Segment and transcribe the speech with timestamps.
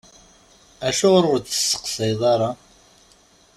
[0.87, 2.51] Acuɣer ur d-testeqsayeḍ ara?